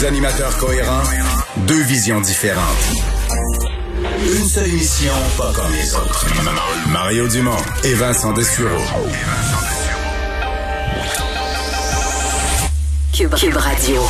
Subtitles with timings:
[0.00, 1.02] Deux, animateurs cohérents,
[1.66, 2.62] deux visions différentes.
[4.22, 6.26] Une seule émission, pas comme les autres.
[6.90, 8.68] Mario Dumont et Vincent Dessureau.
[13.12, 14.00] Cube, Cube Radio.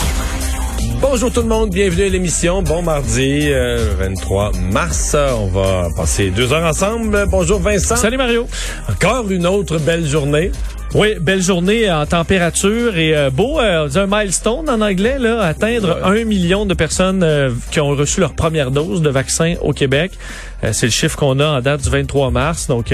[1.00, 2.62] Bonjour tout le monde, bienvenue à l'émission.
[2.62, 5.16] Bon mardi, 23 euh, mars.
[5.16, 7.26] On va passer deux heures ensemble.
[7.28, 7.96] Bonjour Vincent.
[7.96, 8.46] Salut Mario.
[8.88, 10.52] Encore une autre belle journée.
[10.92, 16.00] Oui, belle journée en température et euh, beau, euh, un milestone en anglais, là, atteindre
[16.02, 20.10] un million de personnes euh, qui ont reçu leur première dose de vaccin au Québec.
[20.72, 22.92] c'est le chiffre qu'on a en date du 23 mars, donc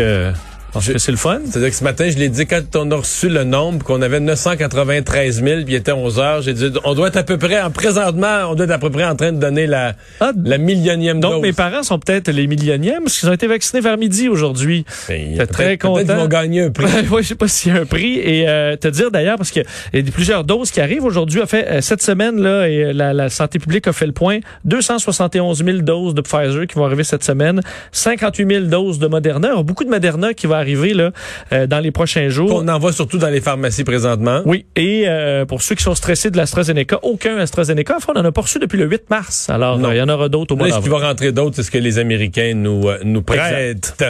[0.76, 1.40] parce que c'est le fun.
[1.46, 4.20] C'est-à-dire que ce matin, je l'ai dit quand on a reçu le nombre, qu'on avait
[4.20, 7.62] 993 000, puis il était 11 heures, j'ai dit, on doit être à peu près,
[7.62, 10.58] en, présentement, on doit être à peu près en train de donner la, ah, la
[10.58, 11.40] millionième donc dose.
[11.40, 14.84] Donc mes parents sont peut-être les millionièmes, parce qu'ils ont été vaccinés vers midi aujourd'hui.
[15.08, 16.04] Ben, très content.
[16.04, 16.84] Peut-être vont gagner un prix.
[17.10, 18.18] oui, je sais pas s'il y a un prix.
[18.18, 21.40] Et euh, te dire d'ailleurs, parce qu'il y a plusieurs doses qui arrivent aujourd'hui.
[21.40, 24.40] En fait, euh, cette semaine, là, et la, la santé publique a fait le point.
[24.66, 27.62] 271 000 doses de Pfizer qui vont arriver cette semaine.
[27.92, 29.62] 58 000 doses de Moderna.
[29.62, 31.10] Beaucoup de Moderna qui va arriver là
[31.52, 32.62] euh, dans les prochains jours.
[32.62, 34.42] On en voit surtout dans les pharmacies présentement.
[34.44, 34.66] Oui.
[34.76, 37.96] Et euh, pour ceux qui sont stressés de l'AstraZeneca, aucun AstraZeneca.
[37.96, 39.50] Enfin, on n'en a pas reçu depuis le 8 mars.
[39.50, 40.84] Alors, il y en aura d'autres au mois d'avril.
[40.84, 44.02] Ce qui va rentrer d'autres, c'est ce que les Américains nous, euh, nous prêtent.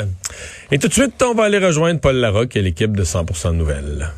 [0.71, 4.09] Et tout de suite, on va aller rejoindre Paul Larocque et l'équipe de 100% Nouvelles.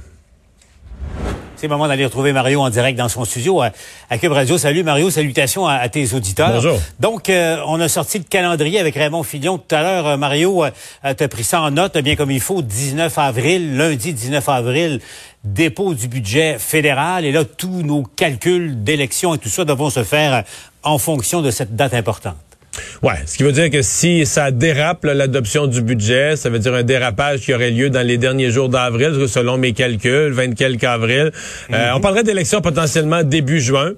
[1.59, 3.73] C'est le moment d'aller retrouver Mario en direct dans son studio à,
[4.19, 4.59] Cube Radio.
[4.59, 6.53] Salut Mario, salutations à, tes auditeurs.
[6.53, 6.79] Bonjour.
[7.01, 10.07] Donc, euh, on a sorti le calendrier avec Raymond Fillon tout à l'heure.
[10.07, 10.71] Euh, Mario, euh,
[11.03, 12.63] t'as pris ça en note bien comme il faut.
[12.63, 15.01] 19 avril, lundi 19 avril,
[15.43, 17.25] dépôt du budget fédéral.
[17.25, 20.45] Et là, tous nos calculs d'élection et tout ça devront se faire
[20.85, 22.37] en fonction de cette date importante.
[23.03, 26.75] Ouais, ce qui veut dire que si ça dérape l'adoption du budget, ça veut dire
[26.75, 30.85] un dérapage qui aurait lieu dans les derniers jours d'avril, selon mes calculs, 20 quelques
[30.85, 31.31] avril.
[31.73, 31.97] Euh, mhm.
[31.97, 33.93] on parlerait d'élections potentiellement début juin,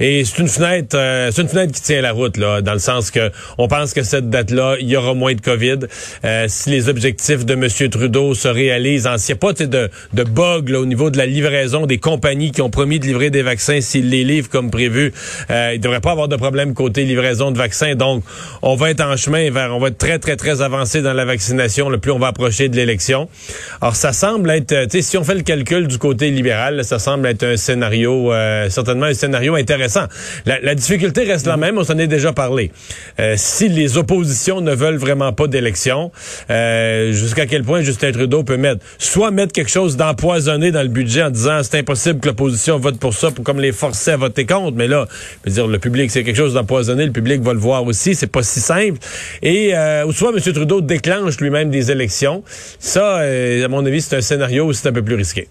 [0.00, 2.78] et c'est une fenêtre, euh, c'est une fenêtre qui tient la route là, dans le
[2.78, 5.78] sens que on pense que cette date-là, il y aura moins de Covid.
[6.24, 7.68] Euh, si les objectifs de M.
[7.90, 11.86] Trudeau se réalisent, s'il n'y a pas de, de bug au niveau de la livraison
[11.86, 15.12] des compagnies qui ont promis de livrer des vaccins, s'ils les livrent comme prévu,
[15.48, 17.94] il ne devrait pas avoir de problème côté livraison de vaccins.
[17.94, 18.19] Donc
[18.62, 21.24] on va être en chemin vers, on va être très, très, très avancé dans la
[21.24, 23.28] vaccination, le plus on va approcher de l'élection.
[23.80, 26.98] Alors, ça semble être, tu sais, si on fait le calcul du côté libéral, ça
[26.98, 30.04] semble être un scénario, euh, certainement un scénario intéressant.
[30.46, 32.70] La, difficulté reste la même, on s'en est déjà parlé.
[33.18, 36.12] Euh, si les oppositions ne veulent vraiment pas d'élection,
[36.50, 40.88] euh, jusqu'à quel point Justin Trudeau peut mettre, soit mettre quelque chose d'empoisonné dans le
[40.88, 44.16] budget en disant c'est impossible que l'opposition vote pour ça, pour comme les forcer à
[44.16, 45.06] voter contre, mais là,
[45.44, 48.09] je veux dire, le public, c'est quelque chose d'empoisonné, le public va le voir aussi
[48.14, 48.98] c'est pas si simple.
[49.42, 50.40] Et euh, ou soit M.
[50.40, 52.42] Trudeau déclenche lui-même des élections.
[52.78, 55.48] Ça, euh, à mon avis, c'est un scénario où c'est un peu plus risqué.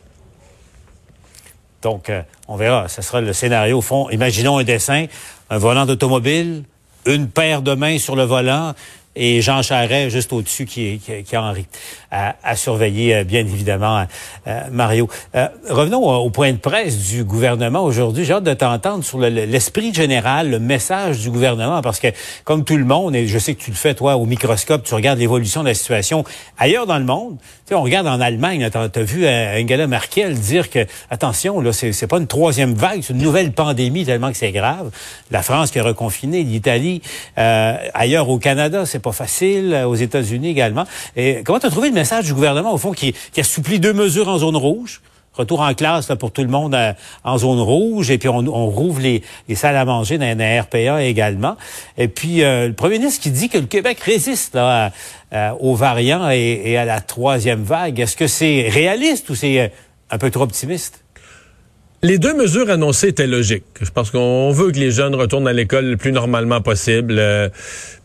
[1.81, 2.87] Donc, euh, on verra.
[2.87, 3.77] Ce sera le scénario.
[3.77, 5.05] Au fond, imaginons un dessin,
[5.49, 6.63] un volant d'automobile,
[7.05, 8.73] une paire de mains sur le volant
[9.21, 11.65] et Jean Charret juste au-dessus qui, qui, qui Henri
[12.09, 14.05] à, à surveiller euh, bien évidemment
[14.47, 15.09] euh, Mario.
[15.35, 18.23] Euh, revenons au, point de presse du gouvernement aujourd'hui.
[18.23, 22.07] J'ai hâte de t'entendre sur l'esprit général, le message du gouvernement parce que
[22.45, 24.93] comme tout le monde et je sais que tu le fais toi au microscope, tu
[24.93, 26.23] regardes l'évolution de la situation
[26.57, 27.37] ailleurs dans le monde.
[27.39, 31.73] Tu sais, on regarde en Allemagne, tu as, vu Angela Merkel dire que attention là,
[31.73, 34.91] c'est pas une troisième vague, c'est une nouvelle pandémie tellement que c'est grave.
[35.29, 37.01] La France qui a reconfiné, l'Italie,
[37.35, 40.85] ailleurs au Canada, c'est pas facile, euh, aux États-Unis également.
[41.15, 43.93] Et comment tu as trouvé le message du gouvernement, au fond, qui, qui assouplit deux
[43.93, 45.01] mesures en zone rouge?
[45.33, 48.39] Retour en classe là, pour tout le monde euh, en zone rouge, et puis on,
[48.39, 51.55] on rouvre les, les, salles à manger dans la RPA également.
[51.97, 54.91] Et puis euh, le premier ministre qui dit que le Québec résiste là,
[55.59, 57.99] aux variants et, à la troisième vague.
[57.99, 59.71] Est-ce que c'est réaliste ou c'est
[60.09, 61.03] un peu trop optimiste?
[62.01, 63.65] Les deux mesures annoncées étaient logiques.
[63.81, 67.15] Je pense qu'on veut que les jeunes retournent à l'école le plus normalement possible.
[67.17, 67.49] Euh,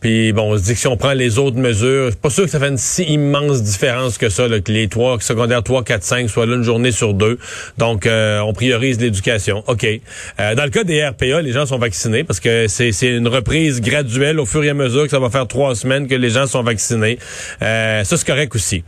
[0.01, 2.43] puis bon, on se dit que si on prend les autres mesures, c'est pas sûr
[2.43, 6.03] que ça fait une si immense différence que ça, que les trois secondaires 3, 4,
[6.03, 7.39] 5 soient là une journée sur deux.
[7.77, 9.63] Donc, euh, on priorise l'éducation.
[9.67, 9.85] OK.
[9.85, 13.79] Euh, dans le cas des RPA, les gens sont vaccinés parce que c'est une reprise
[13.79, 16.47] graduelle au fur et à mesure que ça va faire trois semaines que les gens
[16.47, 17.17] sont vaccinés.
[17.61, 18.83] ça, c'est correct aussi.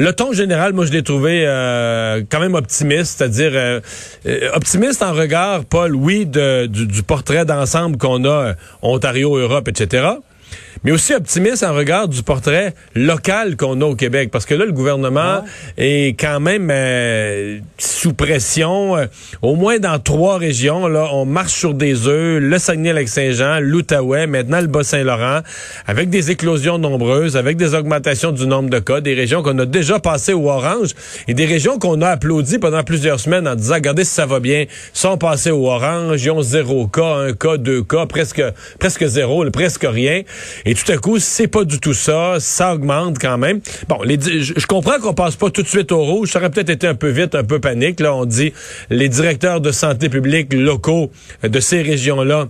[0.00, 3.80] Le ton général, moi, je l'ai trouvé euh, quand même optimiste, c'est-à-dire euh,
[4.24, 10.14] euh, optimiste en regard, Paul, oui, du, du, portrait d'ensemble qu'on a Ontario, Europe, etc
[10.84, 14.30] mais aussi optimiste en regard du portrait local qu'on a au Québec.
[14.32, 15.44] Parce que là, le gouvernement
[15.76, 18.96] est quand même euh, sous pression.
[18.96, 19.06] Euh,
[19.42, 22.40] au moins dans trois régions, là, on marche sur des œufs.
[22.40, 25.40] Le Saguenay-Lac-Saint-Jean, l'Outaouais, maintenant le Bas-Saint-Laurent,
[25.86, 29.66] avec des éclosions nombreuses, avec des augmentations du nombre de cas, des régions qu'on a
[29.66, 30.90] déjà passées au orange
[31.28, 34.40] et des régions qu'on a applaudi pendant plusieurs semaines en disant, regardez si ça va
[34.40, 38.42] bien, sont passées au orange, ils ont zéro cas, un cas, deux cas, presque,
[38.78, 40.22] presque zéro, presque rien.
[40.64, 42.36] Et tout à coup, c'est pas du tout ça.
[42.38, 43.60] Ça augmente quand même.
[43.88, 46.30] Bon, les, je, comprends qu'on passe pas tout de suite au rouge.
[46.30, 48.00] Ça aurait peut-être été un peu vite, un peu panique.
[48.00, 48.52] Là, on dit
[48.90, 51.10] les directeurs de santé publique locaux
[51.42, 52.48] de ces régions-là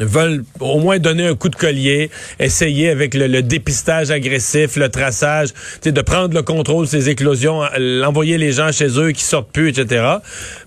[0.00, 5.50] veulent au moins donner un coup de collier, essayer avec le, dépistage agressif, le traçage,
[5.84, 9.68] de prendre le contrôle de ces éclosions, l'envoyer les gens chez eux qui sortent plus,
[9.68, 10.04] etc.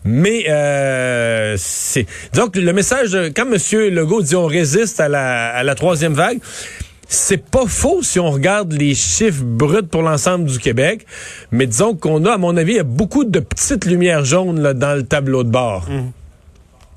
[0.05, 3.93] Mais euh, c'est donc le message quand M.
[3.93, 6.39] Legault dit on résiste à la, troisième vague.
[7.09, 11.05] C'est pas faux si on regarde les chiffres bruts pour l'ensemble du Québec,
[11.51, 15.45] mais disons qu'on a, à mon avis, beaucoup de petites lumières jaunes dans le tableau
[15.45, 15.89] de bord.
[15.89, 16.11] Mmh.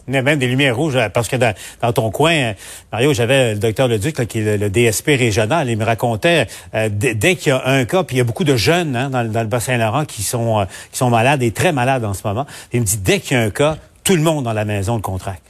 [0.06, 2.52] Même des lumières rouges, euh, parce que dans, ton coin, euh,
[2.92, 7.36] Mario, j'avais le docteur Leduc, qui est le, DSP régional, il me racontait, euh, dès
[7.36, 9.48] qu'il y a un cas, puis il y a beaucoup de jeunes hein, dans, le
[9.48, 12.98] Bas-Saint-Laurent qui sont, qui sont malades et très malades en ce moment, il me dit,
[12.98, 15.49] dès qu'il y a un cas, tout le monde dans la maison le contracte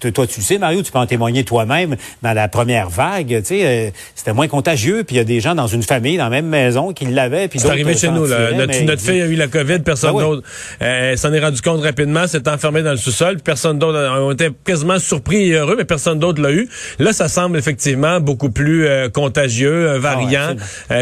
[0.00, 1.96] toi, tu le sais, Mario, tu peux en témoigner toi-même.
[2.22, 5.04] Dans la première vague, euh, c'était moins contagieux.
[5.04, 7.48] Puis il y a des gens dans une famille, dans la même maison, qui l'avaient.
[7.54, 8.26] C'est arrivé chez nous.
[8.26, 8.52] Là.
[8.52, 10.46] Notre, fille a eu la COVID, personne ben d'autre.
[10.82, 13.38] Euh, s'en est rendu compte rapidement, s'est enfermée dans le sous-sol.
[13.42, 13.98] Personne d'autre.
[14.20, 16.68] On était quasiment surpris et heureux, mais personne d'autre l'a eu.
[16.98, 20.54] Là, ça semble effectivement beaucoup plus euh, contagieux, un variant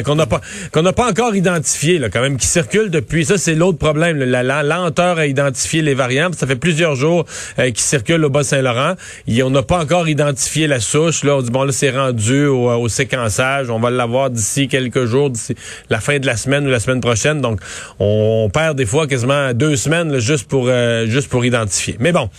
[0.04, 0.40] qu'on n'a pas
[0.72, 3.24] qu'on n'a pas encore identifié, là, quand même, qui circule depuis.
[3.24, 6.30] Ça, c'est l'autre problème, la, lenteur à identifier les variants.
[6.36, 7.24] Ça fait plusieurs jours
[7.56, 8.62] qu'ils circulent au saint
[9.42, 11.24] On n'a pas encore identifié la souche.
[11.24, 13.70] Là, on dit, bon, là, c'est rendu au, au, séquençage.
[13.70, 15.54] On va l'avoir d'ici quelques jours, d'ici
[15.90, 17.40] la fin de la semaine ou la semaine prochaine.
[17.40, 17.60] Donc,
[17.98, 21.96] on, perd des fois quasiment deux semaines juste pour euh, juste pour identifier.
[22.00, 22.30] Mais bon,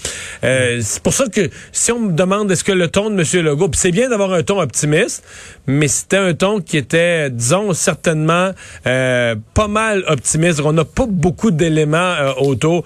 [0.44, 3.45] euh, c'est pour ça que si on me demande est-ce que le ton de M.
[3.45, 5.24] Legault, c'est bien d'avoir un ton optimiste,
[5.69, 8.51] mais c'était un ton qui était, disons, certainement
[8.88, 10.62] euh, pas mal optimiste.
[10.66, 12.83] On n'a pas beaucoup d'éléments autour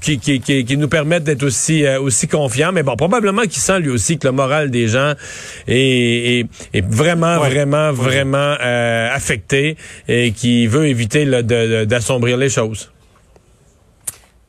[0.00, 2.72] qui, qui, qui, nous permettent d'être aussi, euh, aussi confiants.
[2.72, 5.12] Mais bon, probablement qu'il sent lui aussi que le moral des gens
[5.68, 9.76] est, est, vraiment, vraiment, vraiment euh, affecté
[10.08, 11.26] et qui veut éviter
[11.86, 12.91] d'assombrir les choses.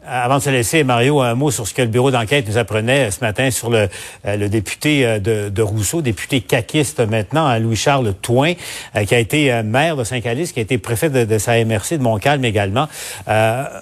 [0.06, 3.10] Avant de se laisser, Mario, un mot sur ce que le bureau d'enquête nous apprenait
[3.10, 3.88] ce matin sur le,
[4.26, 8.54] euh, le député euh, de, de, Rousseau, député caquiste maintenant, Louis-Charles Touin,
[8.98, 11.98] euh, qui a été maire de Saint-Calice, qui a été préfet de, de sa MRC
[11.98, 12.88] de Montcalm également.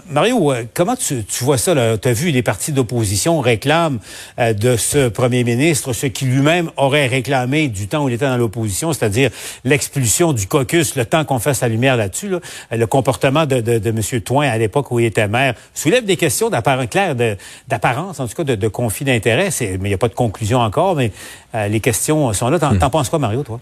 [0.09, 1.73] Mario, comment tu, tu vois ça?
[1.97, 3.99] Tu as vu les partis d'opposition réclament
[4.37, 8.37] de ce premier ministre ce qui lui-même aurait réclamé du temps où il était dans
[8.37, 9.31] l'opposition, c'est-à-dire
[9.63, 12.29] l'expulsion du caucus, le temps qu'on fasse la lumière là-dessus.
[12.29, 12.39] Là.
[12.71, 14.21] Le comportement de, de, de M.
[14.21, 17.15] Touin à l'époque où il était maire soulève questions d'apparence claire,
[17.67, 19.49] d'apparence, en tout cas de, de conflit d'intérêt.
[19.61, 21.11] Mais il n'y a pas de conclusion encore, mais
[21.53, 22.59] euh, les questions sont là.
[22.59, 22.89] T'en, hmm.
[22.89, 23.59] penses quoi, Mario, toi?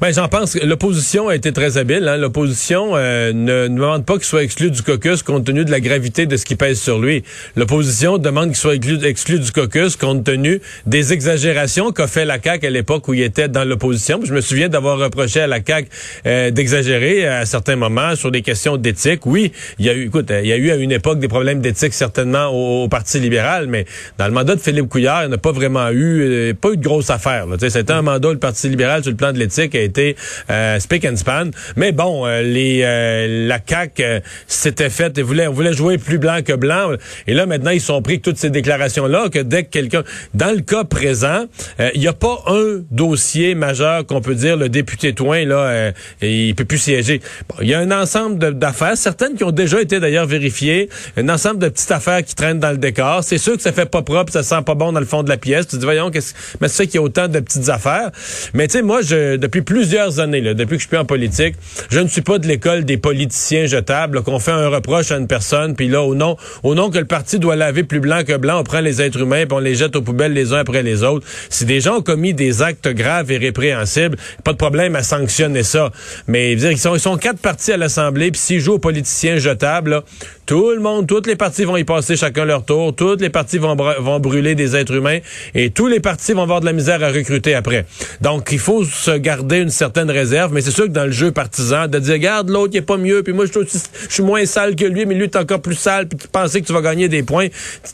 [0.00, 2.06] Ben, j'en pense que l'opposition a été très habile.
[2.06, 2.16] Hein.
[2.16, 5.80] L'opposition euh, ne, ne, demande pas qu'il soit exclu du caucus compte tenu de la
[5.80, 7.24] gravité de ce qui pèse sur lui.
[7.56, 12.40] L'opposition demande qu'il soit exclu, exclu, du caucus compte tenu des exagérations qu'a fait la
[12.40, 14.20] CAQ à l'époque où il était dans l'opposition.
[14.24, 15.88] Je me souviens d'avoir reproché à la CAQ
[16.26, 19.26] euh, d'exagérer à certains moments sur des questions d'éthique.
[19.26, 21.60] Oui, il y a eu, écoute, il y a eu à une époque des problèmes
[21.60, 23.84] d'éthique certainement au, Parti libéral, mais
[24.16, 27.10] dans le mandat de Philippe Couillard, il n'a pas vraiment eu, pas eu de grosse
[27.10, 27.46] affaire.
[27.60, 30.16] C'était un mandat, le Parti libéral sur le plan de l'éthique a été
[30.50, 31.50] euh, speak and span.
[31.76, 35.98] Mais bon, euh, les euh, la CAQ euh, s'était faite et voulait, on voulait jouer
[35.98, 36.92] plus blanc que blanc.
[37.26, 40.02] Et là, maintenant, ils sont pris toutes ces déclarations-là que dès que quelqu'un...
[40.34, 41.46] Dans le cas présent,
[41.94, 45.92] il n'y a pas un dossier majeur qu'on peut dire le député Toin, là,
[46.22, 47.20] il peut plus siéger.
[47.60, 51.58] Il y a un ensemble d'affaires, certaines qui ont déjà été d'ailleurs vérifiées, un ensemble
[51.58, 53.22] de petites affaires qui traînent dans le décor.
[53.22, 55.28] C'est sûr que ça fait pas propre, ça sent pas bon dans le fond de
[55.28, 55.66] la pièce.
[55.66, 58.10] Tu te dis, voyons, qu'est-ce mais c'est qu'il y a autant de petites affaires.
[58.54, 61.54] Mais tu sais, moi, je, depuis plusieurs années, depuis que je suis en politique,
[61.90, 65.26] je ne suis pas de l'école des politiciens jetables, qu'on fait un reproche à une
[65.26, 68.36] personne, puis là, au nom, au nom que le parti doit laver plus blanc que
[68.36, 70.82] blanc, on prend les êtres humains, puis on les jette aux poubelles les uns après
[70.82, 71.26] les autres.
[71.50, 75.62] Si des gens ont commis des actes graves et répréhensibles, pas de problème à sanctionner
[75.62, 75.90] ça.
[76.26, 80.02] Mais ils sont, ils sont quatre partis à l'Assemblée, puis s'ils jouent aux politiciens jetables,
[80.46, 83.76] tout le monde, toutes les vont y passer chacun leur tour, toutes les partis vont,
[84.20, 85.18] brûler des êtres humains,
[85.54, 87.86] et tous les partis vont avoir de la misère à recruter après.
[88.20, 91.32] Donc, il faut se garder une certaine réserve, mais c'est sûr que dans le jeu
[91.32, 93.60] partisan, de dire, regarde, l'autre, il est pas mieux, puis moi, je,
[94.08, 96.66] suis moins sale que lui, mais lui, est encore plus sale, puis tu pensais que
[96.66, 97.48] tu vas gagner des points.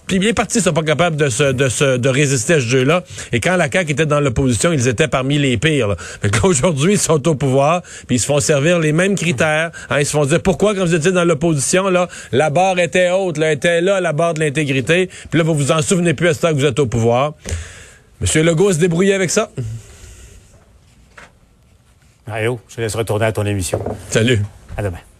[0.06, 3.04] Puis les partis sont pas capables de résister à ce jeu-là.
[3.32, 5.96] Et quand la CAQ était dans l'opposition, ils étaient parmi les pires.
[6.42, 9.70] Aujourd'hui, ils sont au pouvoir, puis ils se font servir les mêmes critères.
[9.90, 13.10] Hein, ils se font dire, pourquoi, quand vous étiez dans l'opposition, là, la barre était
[13.10, 16.28] haute, là, était là, la barre de l'intégrité, puis là, vous vous en souvenez plus
[16.28, 17.34] à ce temps que vous êtes au pouvoir.
[18.20, 19.50] Monsieur Legault se débrouiller avec ça?
[22.26, 23.80] Mario, je te laisse retourner à ton émission.
[24.08, 24.40] Salut.
[24.76, 25.13] À demain.